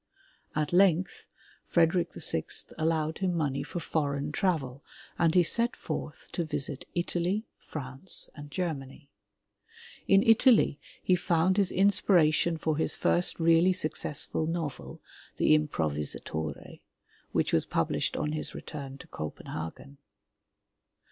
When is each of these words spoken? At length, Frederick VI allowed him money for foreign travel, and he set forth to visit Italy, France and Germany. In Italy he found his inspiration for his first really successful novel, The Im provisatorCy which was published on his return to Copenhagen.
At 0.55 0.73
length, 0.73 1.27
Frederick 1.67 2.13
VI 2.15 2.45
allowed 2.79 3.19
him 3.19 3.35
money 3.35 3.61
for 3.61 3.79
foreign 3.79 4.31
travel, 4.31 4.83
and 5.19 5.35
he 5.35 5.43
set 5.43 5.75
forth 5.75 6.27
to 6.31 6.43
visit 6.43 6.85
Italy, 6.95 7.45
France 7.67 8.27
and 8.33 8.49
Germany. 8.49 9.11
In 10.07 10.23
Italy 10.23 10.79
he 11.03 11.15
found 11.15 11.57
his 11.57 11.71
inspiration 11.71 12.57
for 12.57 12.77
his 12.77 12.95
first 12.95 13.39
really 13.39 13.73
successful 13.73 14.47
novel, 14.47 15.01
The 15.37 15.53
Im 15.53 15.67
provisatorCy 15.67 16.81
which 17.31 17.53
was 17.53 17.67
published 17.67 18.17
on 18.17 18.31
his 18.31 18.55
return 18.55 18.97
to 18.97 19.07
Copenhagen. 19.07 19.99